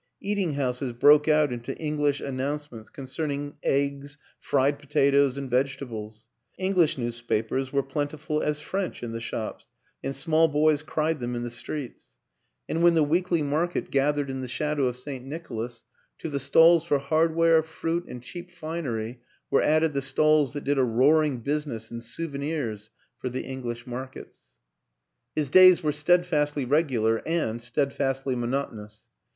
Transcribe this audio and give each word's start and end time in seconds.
Eating 0.19 0.55
houses 0.55 0.93
broke 0.93 1.27
out 1.27 1.53
into 1.53 1.77
English 1.77 2.21
announcements 2.21 2.89
con 2.89 3.05
cerning 3.05 3.53
eggs, 3.61 4.17
fried 4.39 4.79
potatoes, 4.79 5.37
and 5.37 5.47
vegetables; 5.47 6.27
English 6.57 6.97
newspapers 6.97 7.71
were 7.71 7.83
plentiful 7.83 8.41
as 8.41 8.59
French 8.59 9.03
in 9.03 9.11
the 9.11 9.19
shops 9.19 9.67
and 10.03 10.15
small 10.15 10.47
boys 10.47 10.81
cried 10.81 11.19
them 11.19 11.35
in 11.35 11.43
the 11.43 11.51
streets; 11.51 12.17
and 12.67 12.81
when 12.81 12.95
the 12.95 13.03
weekly 13.03 13.43
market 13.43 13.91
gathered 13.91 14.27
in 14.31 14.41
the 14.41 14.51
WILLIAM 14.59 14.77
AN 14.79 14.85
ENGLISHMAN 14.85 15.29
249 15.29 15.37
shadow 15.37 15.57
of 15.61 15.69
St. 15.69 15.69
Nicholas, 15.83 15.83
to 16.17 16.29
the 16.29 16.39
stalls 16.39 16.83
for 16.83 16.97
hard 16.97 17.35
ware, 17.35 17.61
fruit 17.61 18.05
and 18.07 18.23
cheap 18.23 18.49
finery 18.49 19.21
were 19.51 19.61
added 19.61 19.93
the 19.93 20.01
stalls 20.01 20.53
that 20.53 20.63
did 20.63 20.79
a 20.79 20.83
roaring 20.83 21.41
business 21.41 21.91
in" 21.91 22.01
souvenirs" 22.01 22.89
for 23.19 23.29
the 23.29 23.43
English 23.45 23.85
markets. 23.85 24.55
His 25.35 25.51
days 25.51 25.83
were 25.83 25.91
steadfastly 25.91 26.65
regular 26.65 27.21
and 27.23 27.61
stead 27.61 27.93
fastly 27.93 28.35
monotonous. 28.35 29.05